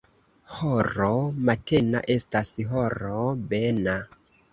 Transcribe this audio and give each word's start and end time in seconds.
Horo 0.59 1.09
matena 1.49 2.01
estas 2.13 2.49
horo 2.71 3.21
bena. 3.53 3.95